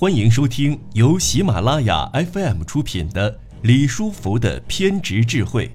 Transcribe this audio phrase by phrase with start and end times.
[0.00, 5.66] 欢迎收听由喜马拉雅 FM 出品的《李书福的偏执智慧》，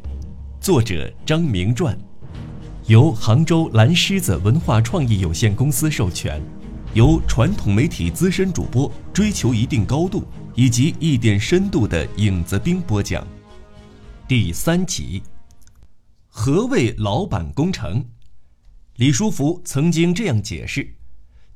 [0.62, 1.94] 作者张明传，
[2.86, 6.41] 由杭州蓝狮子文化创意有限公司授权，
[6.94, 10.24] 由传统媒体资深主播追求一定高度
[10.55, 13.28] 以及一点深度的影子兵播讲。
[14.26, 15.21] 第三集，
[16.30, 18.05] 何谓老板工程？
[18.96, 20.96] 李书福曾经这样解释：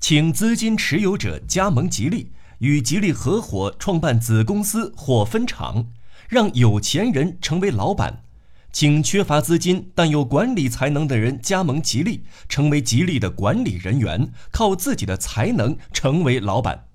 [0.01, 2.33] 请资金持有者加盟吉利。
[2.59, 5.87] 与吉利合伙创办子公司或分厂，
[6.27, 8.23] 让有钱人成为老板，
[8.71, 16.85] 请缺乏资金但有管理才能的人加盟吉利，成为吉利的管理人员，靠自己的才能成为老板。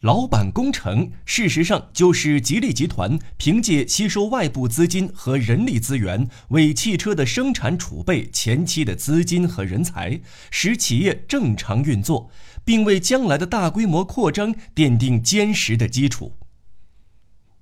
[0.00, 10.20] 老板工程事实上就是吉利集团凭借吸收外部资金和人力资源，为汽车的生产储备前期的资金和人才，
[10.50, 12.30] 使企业正常运作。
[12.66, 16.36] 并为将来的大规模扩张奠定坚实的基础。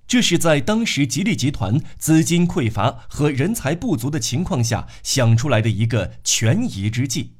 [0.09, 7.35] 这是在当时吉利集团资金匮乏和人才不足的情况下想出来的一个权宜之计。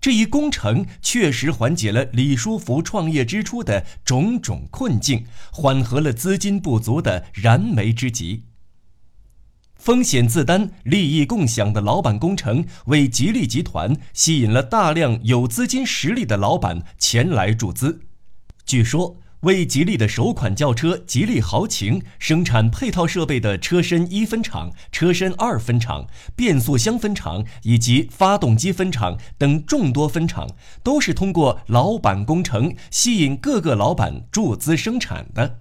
[0.00, 8.44] 这一工程确实缓解了李书福创业之初的种种困境，缓和了资金不足的燃眉之急。
[9.82, 18.02] 风险自担、利益共享的老板工程，为吉利集团吸引了大量有资金实力的老板前来注资。
[18.64, 30.48] 据说，为吉利的首款轿车吉利豪情生产配套设备的车身一分厂、车身二分厂、变速箱分厂以及发动机分厂等众多分厂，
[30.84, 35.58] 都是通过老板工程吸引各个老板注资生产的。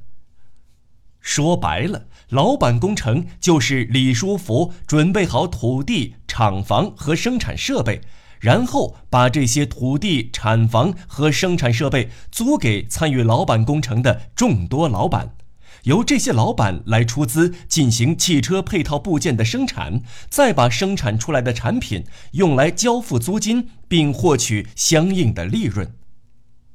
[1.20, 8.00] 说白了，老板工程就是李书福准备好土地、厂房和生产设备，
[8.40, 15.36] 然后把这些土地、厂房和生产设备租给参与老板工程的众多老板，
[15.84, 25.94] 由这些老板来出资进行汽车配套部件的生产，再把生产出来的产品用来交付租金，并获取相应的利润。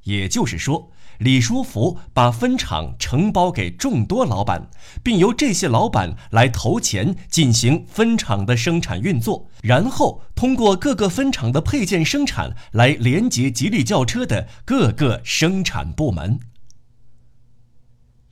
[0.03, 0.93] 也就是说。
[1.19, 4.69] 李书福把分厂承包给众多老板，
[5.03, 16.39] 并由这些老板来投钱进行分厂的生产运作，然后通过各个分厂的配件生产来连接吉利轿车的各个生产部门。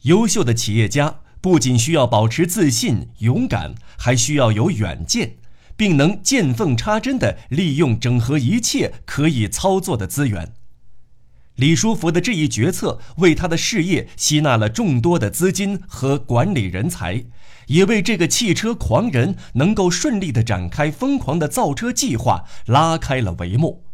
[0.02, 5.36] 优秀的企业家不仅需要保持自信、勇敢，还需要有远见，
[5.76, 10.52] 并能见缝插针地利用整合一切可以操作的资源。
[11.56, 17.24] 李书福的这一决策，为他的事业吸纳了众多的资金和管理人才，
[17.68, 23.84] 也为这个汽车狂人能够顺利的展开疯狂的造车计划拉开了帷幕。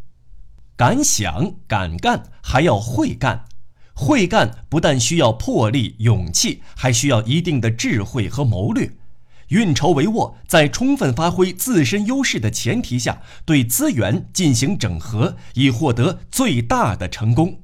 [0.75, 3.45] 敢想敢干，还要会干。
[3.93, 8.89] 会干不但需要魄力、勇气，还需要一定的智慧和谋略。
[9.51, 17.61] 运筹帷幄，在充分发挥自身优势的前提下，对资源进行整合，以获得最大的成功。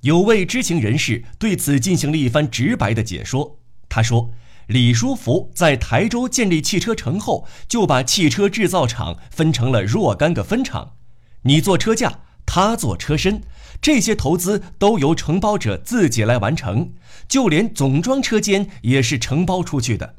[0.00, 3.60] 有位知情人士对此进行了一番直白的解说。
[3.88, 4.32] 他说
[4.66, 10.96] ：“李书福在台州建立汽车城后，就把汽车制造厂分成了若干个分厂，
[11.42, 13.42] 你做车架。”他做车身，
[13.82, 16.92] 这些投资都由承包者自己来完成，
[17.28, 20.14] 就连总装车间也是承包出去的。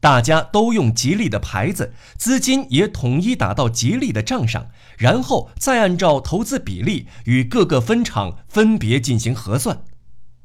[0.00, 9.84] 大家都用吉利的牌子，资金也统一打到吉利的账上，然后再按照投资比例与各个分厂分别进行核算。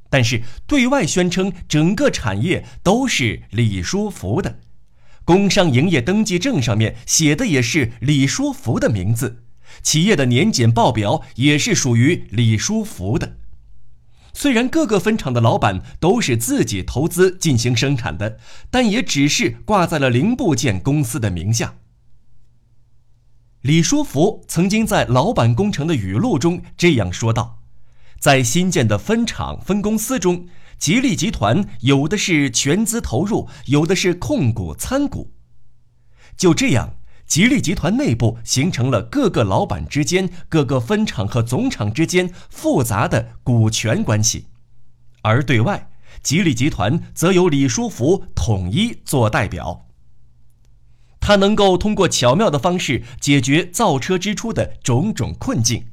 [0.10, 4.60] 但是对外宣称整个产业都是李书福的，
[5.26, 9.44] 工商营业登记证上面写的也是李书福的名字。
[9.82, 13.38] 企业的年检报表也是属于李书福的。
[14.34, 18.38] 虽然各个分厂的老板都是自己投资进行生产的，
[18.70, 21.76] 但也只是挂在了零部件公司的名下。
[23.62, 27.64] 李书福曾经在老板工程的语录中这样说道
[28.22, 30.48] ：“在新建的分厂分公司中，
[30.78, 35.32] 吉利集团有的是全资投入，有的是控股参股。
[36.38, 36.94] 就这样。”
[37.28, 44.48] 吉利集团内部形成了各个老板之间、各个分厂和总厂之间复杂的股权关系，
[45.24, 45.90] 而对外，
[46.24, 49.86] 吉利集团则由李书福统一做代表。
[51.20, 55.88] 他能够通过巧妙的方式解决造车之初的种种困境，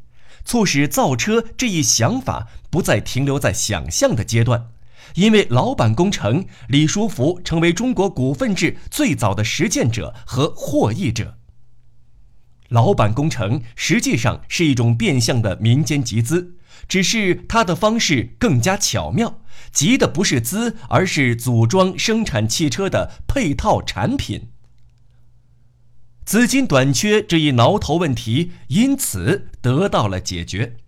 [0.45, 4.69] 促使造车这一想法不再停留在想象的阶段。
[5.15, 11.39] 因为老板工程，李书福成为中国股份制最早的实践者和获益者。
[12.69, 16.57] 老板工程实际上是一种变相的民间集资，
[16.89, 19.41] 只是它的方式更加巧妙，
[19.71, 24.49] 集的不是资，而是组装生产汽车的配套产品。
[26.25, 30.79] 资金短缺这一挠头问题因此得到了解决。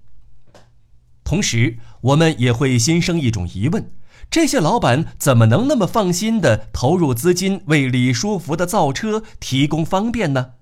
[1.23, 3.93] 同时，我们也会心生一种疑问：
[4.31, 10.53] 这些老板怎么能那么放心地投入资金为李书福的造车提供方便呢？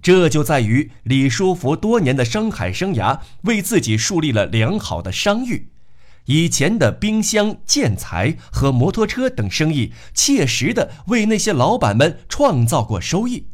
[0.00, 5.68] 这就在于李书福多年的商海生涯为自己树立了良好的商誉，
[6.26, 13.46] 以前的冰箱、建材和摩托车等生意切实地为那些老板们创造过收益。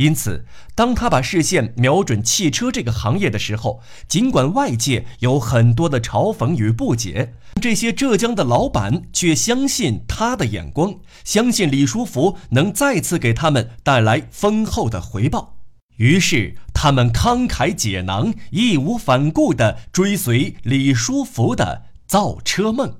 [0.00, 15.58] 因此，当他把视线瞄准汽车这个行业的时候，尽管外界有很多的嘲讽与不解，这些浙江的老板却相信他的眼光，相信李书福能再次给他们带来丰厚的回报。
[15.96, 22.94] 于是，他们慷慨解囊，义无反顾地追随李书福的造车梦。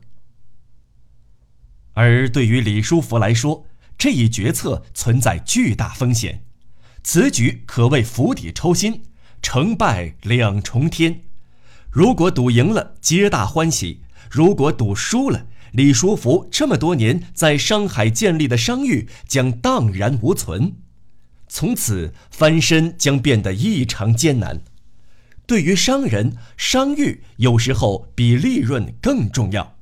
[1.95, 3.65] 而对于李书福来说，
[3.97, 6.43] 这一决策存在巨大风险。
[7.03, 9.03] 此举可谓釜底抽薪，
[9.43, 11.23] 成败两重天。
[11.91, 14.01] 如果赌赢了，皆大欢喜；
[14.31, 20.77] 如果赌输了，李书福这么多年在上海建立的商誉将荡然无存，
[21.49, 24.63] 从此翻身将变得异常艰难。
[25.47, 29.80] 对于商人，商誉有时候比利润更重要。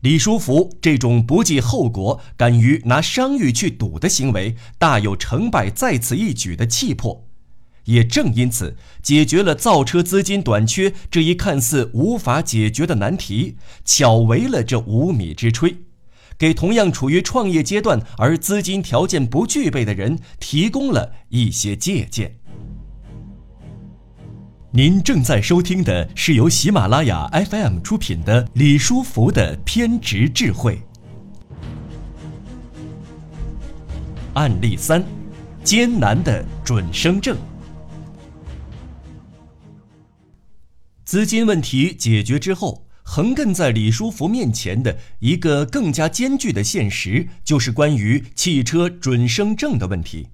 [0.00, 7.26] 李书福这种不计后果、敢于拿商誉去赌的行为，大有成败在此一举的气魄。
[7.84, 15.76] 也正因此，解决了造车资金短缺这一看似无法解决的难题，巧为了这无米之炊，
[16.38, 22.39] 给同样处于创业阶段而资金条件不具备的人提供了一些借鉴。
[24.72, 30.80] 您正在收听的是由喜马拉雅 FM 出品的李书福的偏执智慧。
[34.34, 35.04] 案例三：
[35.64, 37.36] 艰难的准生证。
[41.04, 50.28] 资金问题解决之后，横亘在李书福面前的一个更加艰巨的现实，就是关于汽车准生证的问题。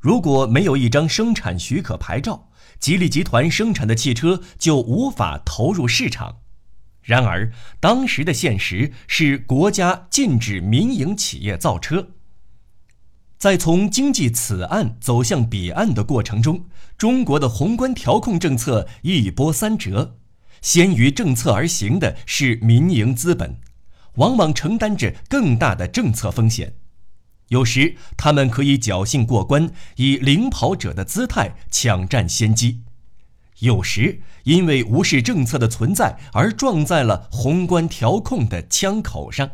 [0.00, 2.47] 如果没有一张生产许可牌照，
[2.78, 6.38] 吉利集团生产的汽车就无法投入市场。
[7.02, 12.08] 然而，当时的现实是国家禁止民营企业造车。
[13.38, 16.66] 在从经济此岸走向彼岸的过程中，
[16.96, 20.16] 中国的宏观调控政策一波三折，
[20.60, 23.58] 先于政策而行的是民营资本，
[24.16, 26.74] 往往承担着更大的政策风险。
[27.48, 32.80] 有时他们可以侥幸过关，以领跑者的姿态抢占先机；
[33.60, 39.50] 有时因为无视政策的存在而撞在了宏观调控的枪口上。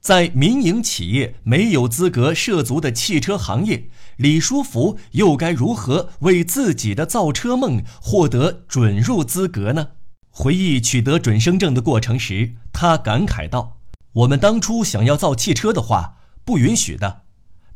[0.00, 9.90] 在民营企业没有资格涉足的汽车行业，李书福又该如何为自己的造车梦获得准入资格呢？
[10.30, 13.78] 回忆取得准生证的过程时，他感慨道
[14.14, 17.21] ：“我们当初想要造汽车的话，不允许的。”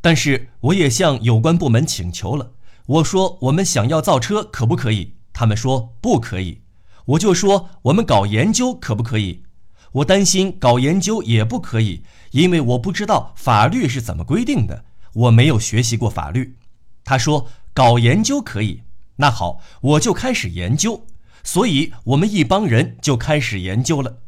[0.07, 2.53] 但是我也向有关部门请求了，
[2.87, 5.15] 我说我们想要造车可不可以？
[5.33, 6.61] 他们说不可以。
[7.07, 9.43] 我就说我们搞研究可不可以？
[9.91, 16.55] 我担心搞研究也不可以，因为我不知道法律是怎么规定的，我没有学习过法律。
[17.03, 18.83] 他说搞研究可以，
[19.17, 21.05] 那好，我就开始研究。
[21.43, 24.19] 所以我们一帮人就开始研究了。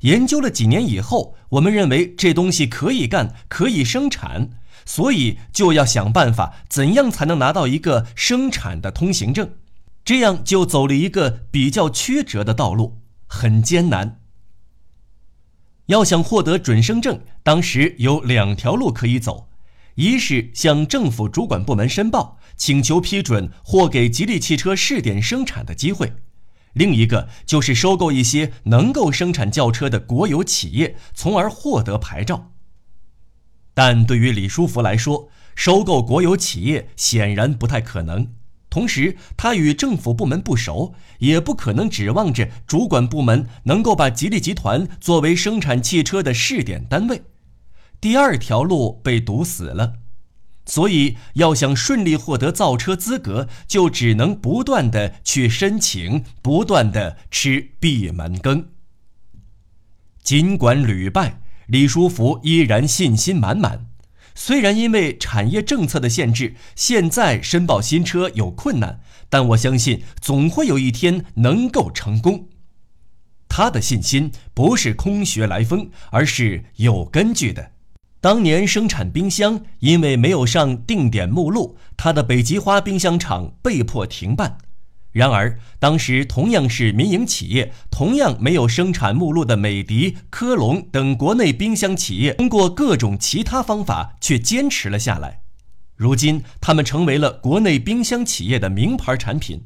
[0.00, 4.50] 研究了几年以后，我们认为这东西可以干，可以生产。
[4.84, 9.50] 所以就要想办法，怎样才能拿到一个生产的通行证？
[10.04, 14.20] 这样就走了一个比较曲折的道路，很艰难。
[15.86, 19.48] 要想获得准生证，当时有两条路可以走：
[19.96, 26.08] 一是向政府主管部门申报，请求批准或给吉利汽车试点生产的机会；
[26.72, 32.52] 另一个就是收购一些能够生产轿车的国有企业，从而获得牌照。
[33.74, 38.28] 但对于李书福来说，收购国有企业显然不太可能。
[38.68, 47.22] 同时，他与政府部门不熟，也不可能指望着主管部门能够把吉利集团作为生产汽车的试点单位。
[48.00, 49.94] 第二条路被堵死了，
[50.66, 58.68] 所以要想顺利获得造车资格，就只能不断的去申请，不断的吃闭门羹。
[60.22, 61.40] 尽管屡败。
[61.70, 63.86] 李书福依然信心满满，
[64.34, 68.98] 虽然因为产业政策的限制，现在申报新车有困难，
[69.28, 72.48] 但我相信总会有一天能够成功。
[73.48, 77.70] 他的信心不是空穴来风，而是有根据的。
[78.20, 84.58] 当年生产冰箱，因为没有上定点目录，他的北极花冰箱厂被迫停办。
[85.12, 95.40] 然而，当时同样是民营企业，同样没有生产目录的美的、科龙等国内冰箱企业，通过各种其他方法却坚持了下来。
[95.96, 99.64] 如今，他们成为了国内冰箱企业的名牌产品。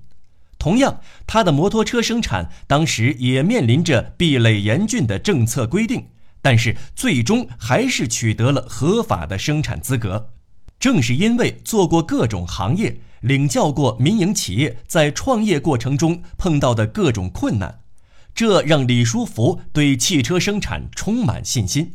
[0.59, 6.07] 同样，他的摩托车生产当时也面临着壁垒严峻的政策规定，
[6.41, 10.31] 但是最终还是取得了合法的生产资格。
[10.81, 17.81] 正是因为做过各种行业，领教过民营企业在创业过程中碰到的各种困难，
[18.35, 21.95] 这让李书福对汽车生产充满信心。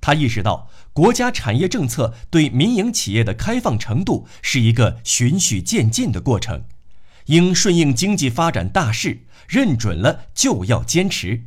[0.00, 6.62] 他意识到，国家产业政策对民营企业的开放程度是一个循序渐进的过程。
[7.26, 11.42] 应顺应经济发展大势，认准了就要坚持。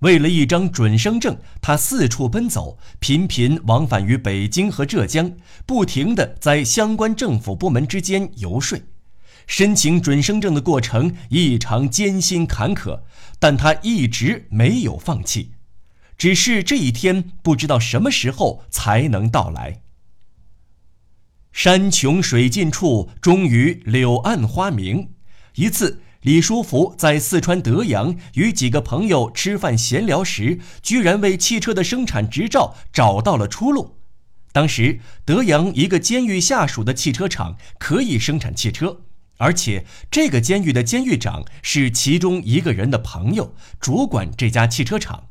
[0.00, 5.32] 为了一张准生证，他四处奔走，频频往返于北京和浙江，
[5.64, 8.78] 不停地在相关政府部门之间游说。
[9.46, 13.00] 申请准生证的过程异常艰辛坎坷，
[13.38, 15.52] 但他一直没有放弃。
[16.18, 19.82] 只是这一天不知道什么时候才能到来。
[21.52, 25.10] 山穷水尽处，终于柳暗花明。
[25.54, 33.98] 一次，李书福在四川德阳与几个朋友吃饭闲聊时，居然为汽车的生产执照找到了出路。
[34.50, 39.02] 当时，德阳一个监狱下属的汽车厂可以生产汽车，
[39.36, 45.28] 而且这个监狱的监狱长是其中一个人的朋友，主管这家汽车厂。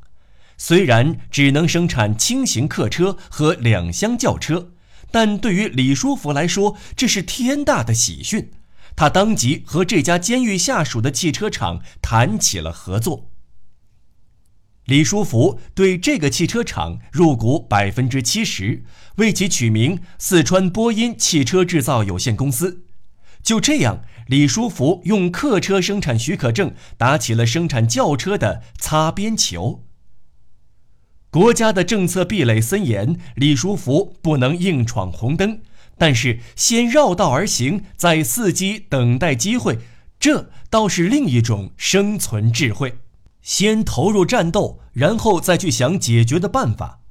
[0.57, 4.71] 虽然只能生产轻型客车和两厢轿车。
[5.11, 8.51] 但对于李书福来说，这是天大的喜讯。
[8.95, 13.29] 他当即和这家监狱下属的汽车厂谈起了合作。
[14.85, 18.83] 李书福对这个汽车厂入股百分之七十，
[19.15, 22.83] 为其取名“四川波音汽车制造有限公司”。
[23.41, 29.83] 就这样，李书福用客车生产许可证打起了生产轿车的擦边球。
[31.31, 35.61] 国家的政策壁垒森严，李书福不能硬闯红灯，
[35.97, 39.79] 但是先绕道而行，再伺机等待机会，
[40.19, 42.97] 这倒是另一种生存智慧。
[43.41, 47.01] 先投入战斗，然后再去想解决的办法。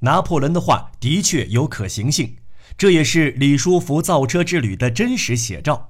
[0.00, 2.36] 拿破仑的话的确有可行性，
[2.76, 5.88] 这也是李书福造车之旅的真实写照。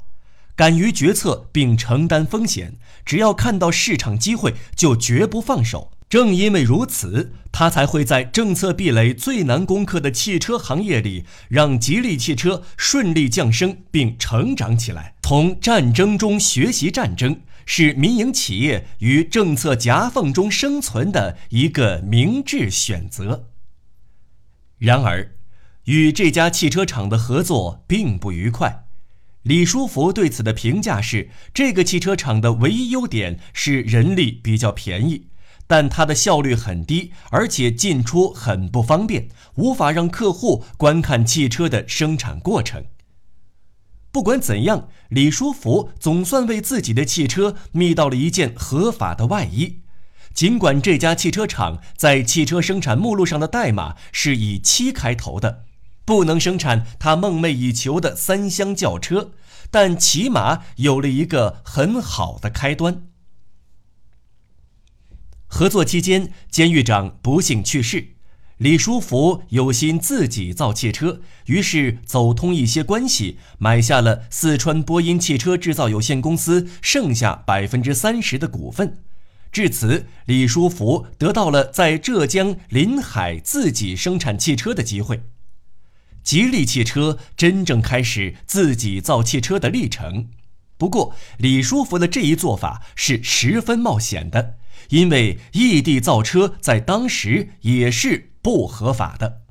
[0.55, 5.91] 敢于决策并承担风险，只要看到市场机会，就绝不放手。
[6.15, 15.17] 正因为如此，他才会在政策壁垒最难攻克的汽车行业里，让吉利汽车顺利降生并成长起来。
[15.25, 23.49] 从战争中学习战争，是民营企业与政策夹缝中生存的一个明智选择。
[24.79, 25.33] 然而，
[25.87, 28.85] 与这家汽车厂的合作并不愉快。
[29.43, 35.25] 李书福对此的评价是：这个汽车厂的唯一优点是人力比较便宜。
[35.67, 42.85] 但它的效率很低，而且进出很不方便，无法让客户观看汽车的生产过程。
[44.13, 49.81] 不管怎样，李书福总算为自己的汽车觅到了一件合法的外衣。
[50.33, 55.65] 尽管这家汽车厂在汽车生产目录上的代码是以七开头的，
[56.05, 59.31] 不能生产他梦寐以求的三厢轿车，
[59.71, 63.07] 但起码有了一个很好的开端。
[65.57, 68.09] 合作期间，监狱长不幸去世，
[68.57, 78.99] 李书福有心自己造汽车，于是走通一些关系，买下了四川波音汽车制造有限公司剩下百分之三十的股份。
[79.53, 85.23] 至此，李书福得到了在浙江临海自己生产汽车的机会。
[86.25, 90.31] 吉利汽车真正开始自己造汽车的历程。
[90.77, 94.57] 不过，李书福的这一做法是十分冒险的。
[94.91, 99.43] 因为异地造车在当时也是不合法的。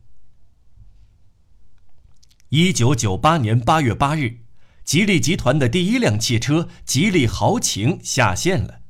[2.50, 4.38] 一九九八年八月八日，
[4.84, 8.82] 吉利集团的第一辆汽车吉利豪情下线了。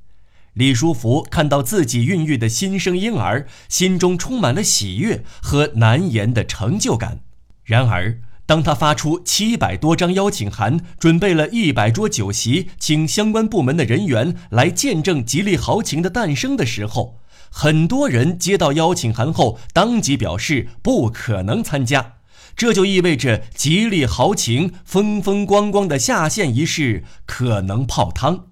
[0.54, 7.22] 李书福看到自己孕育的新生婴儿，心中充满了喜悦和难言的成就感。
[7.64, 8.22] 然而，
[8.54, 17.18] 当他发出七百多张邀请函，准备了一百桌酒席，请相关部门的人员来见证吉利豪情的诞生的时候，
[17.50, 22.18] 很多人接到邀请函后，当即表示不可能参加。
[22.56, 28.50] 这就意味着吉利豪情、风风光光的下线仪式可能泡汤。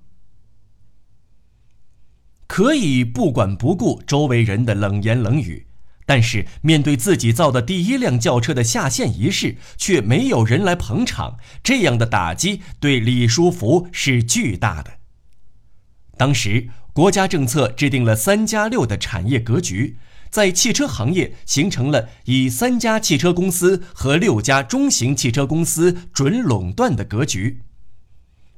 [2.47, 5.67] 可以不管不顾周围人的冷言冷语，
[6.11, 14.95] 但是面对自己造的第一辆轿车的下线仪式，却没有人来捧场，这样的打击对李书福是巨大的。
[16.17, 19.95] 当时国家政策制定了“三加六”的产业格局，
[20.29, 27.61] 在汽车行业形成了以三家汽车公司和六家中型汽车公司准垄断的格局。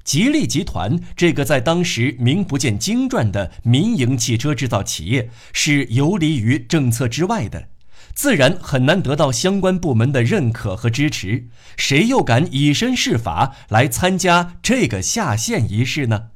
[0.04, 7.70] 吉利集团这个在当时名不见经传的民营汽车制造企业，是游离于政策之外的，
[8.14, 11.48] 自然很难得到相关部门的认可和支持。
[11.78, 16.32] 谁又敢以身试法来参加这个下线仪式呢？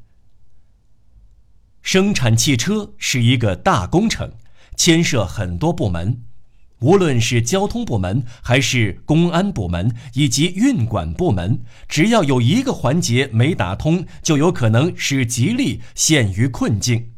[1.81, 4.33] 生产汽车是一个大工程，
[4.75, 6.23] 牵涉很多部门。
[6.79, 17.13] 无论是交通部门，还是公安部门，以及运管部门，只要有一个环节没打通，就有可能使吉利陷于困境。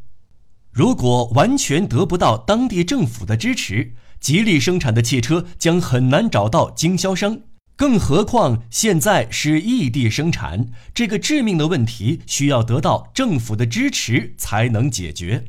[0.72, 7.42] 如果完全得不到当地政府的支持，吉利生产的汽车将很难找到经销商。
[7.75, 15.46] 更何况现在是异地生产，这个致命的问题需要得到政府的支持才能解决。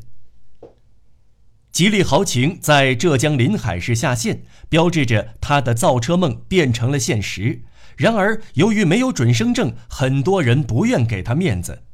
[1.73, 7.63] 吉利豪情在浙江临海市下线，标志着他的造车梦变成了现实。
[7.97, 11.85] 然而，由于没有准生证，很多人不愿给他面子。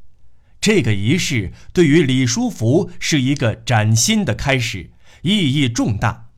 [0.60, 4.90] 这个仪式对于李书福是一个崭新的开始，
[5.22, 6.30] 意义重大。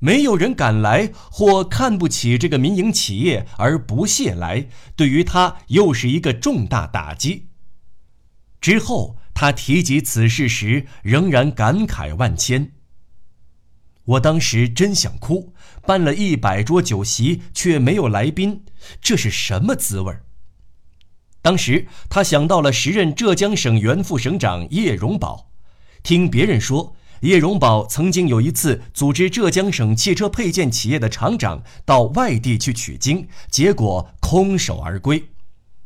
[0.00, 4.66] 没有人敢来或看不起这个民营企业而不屑来，
[4.96, 7.46] 对于他又是一个重大打击。
[8.60, 12.72] 之后，他提及此事时，仍然感慨万千。
[14.04, 15.52] 我当时真想哭，
[15.86, 18.64] 办了一百桌酒席却没有来宾，
[19.00, 20.12] 这是什么滋味？
[21.42, 25.50] 当时他想到了时任浙江省原副省长叶荣宝，
[26.02, 35.30] 听别人说，叶荣宝曾经有一次组织浙江省汽车配件企业的厂长到外地去取经，结果空手而归。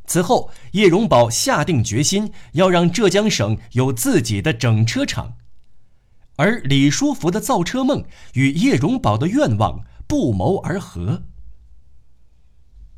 [0.06, 5.36] 此后，叶荣宝下定决心要让浙江省有自己的整车厂。
[6.36, 11.24] 而李书福的造车梦与叶荣宝的愿望不谋而合。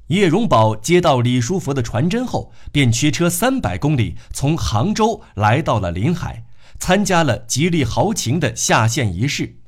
[0.09, 6.45] 叶荣宝接到李书福的传真后，便驱车三百公里从杭州来到了临海，
[6.79, 9.59] 参加了吉利豪情的下线仪式。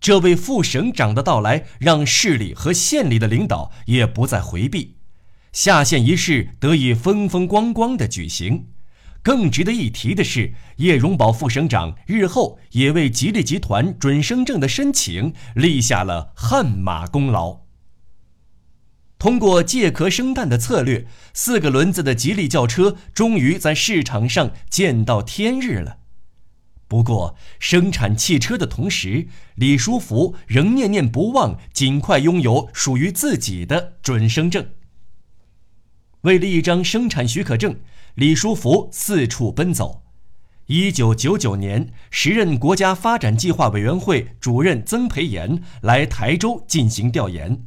[0.00, 4.96] 这位副省长的到来，让市里和县里的领导也不再回避，
[5.52, 8.68] 下线仪式得以风风光光的举行。
[9.22, 17.60] 更值得一提的是，叶荣宝副省长日后也为吉利集团准生证的申请立下了汗马功劳。
[19.18, 25.98] 通过借壳生蛋的策略，四个轮子的吉利轿车终于在市场上见到天日了。
[26.86, 29.26] 不过，生产汽车的同时，
[29.56, 34.68] 李书福仍念念不忘尽快拥有属于自己的准生证。
[36.22, 37.76] 为了一张生产许可证。
[38.18, 40.02] 李书福四处奔走。
[40.66, 47.62] 一九九九年，时任国家发展计划委员会主任曾培炎来台州进行调研。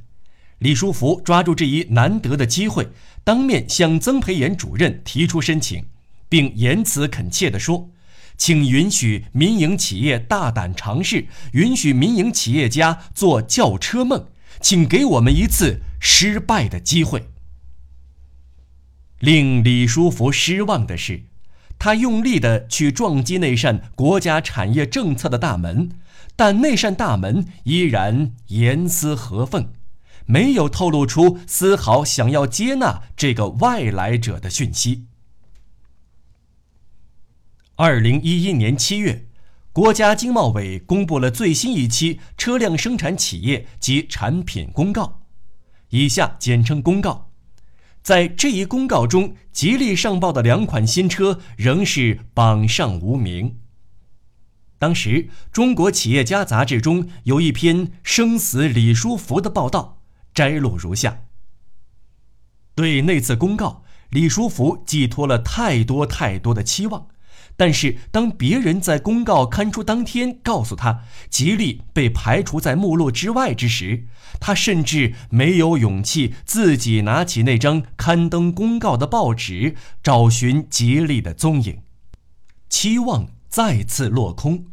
[0.57, 2.89] 李书福抓住这一难得的机会，
[3.23, 5.85] 当面向曾培炎主任提出申请，
[6.27, 7.89] 并言辞恳切地说
[8.35, 14.27] ：“请允许民营企业大胆尝试，允许民营企业家做轿车梦，
[14.59, 17.23] 请给我们一次失败的机会。”
[19.21, 21.25] 令李书福失望的是，
[21.77, 25.91] 他用力的去撞击那扇国家产业政策的大门，
[26.35, 29.71] 但那扇大门依然严丝合缝，
[30.25, 35.05] 没有透露出丝毫想要接纳这个外来者的讯息。
[37.75, 39.27] 二零一一年七月，
[39.71, 45.21] 国家经贸委公布了最新一期车辆生产企业及产品公告，
[45.89, 47.30] 以下简称公告。
[48.01, 53.57] 在这一公告中，吉利上报的两款新车仍是榜上无名。
[54.79, 55.09] 当时，
[55.51, 60.01] 《中国企业家》杂志中有一篇“生死李书福”的报道，
[60.33, 61.25] 摘录如下：
[62.73, 67.09] 对那次公告，李书福寄托了太多太多的期望。
[67.55, 74.05] 但是，当别人在公告刊出当天告诉他吉利被排除在目录之外之时，
[74.39, 81.79] 他甚至没有勇气自己拿起那张刊登公告的报纸，找寻吉利的踪影。
[82.67, 84.65] 期望再次落空，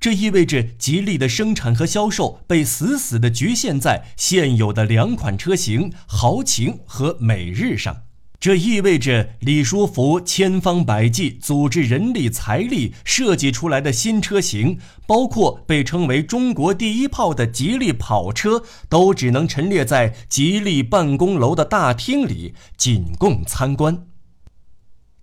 [0.00, 8.02] 这意味着吉利的生产和销售被死死地局限在现有的两款车型豪情和美日上。
[8.40, 24.06] 这意味着李书福千方百计组织人力财力设计出来的新车型，包括被称为“中国第一炮”的吉利跑车，都只能陈列在吉利办公楼的大厅里，仅供参观。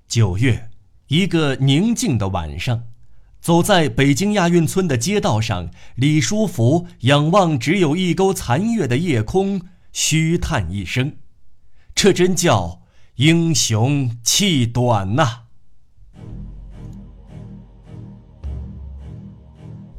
[0.09, 0.69] 九月，
[1.07, 2.83] 一个宁静的晚上，
[3.39, 9.61] 走在北京亚运村的街道上，李书福仰望只有一钩残月的夜空，
[9.93, 11.15] 虚叹一声
[11.95, 12.81] ：“这真叫……”
[13.15, 15.43] 英雄气短呐！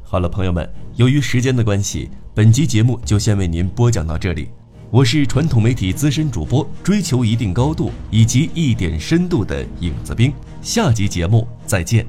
[0.03, 4.49] 好了，朋友们，由于时间的关系，本集节目就先为您播讲到这里。
[4.91, 10.31] 我是传统媒体资深主播，追求一定高度以及一点深度的影子兵。
[10.61, 12.05] 下集节目再见。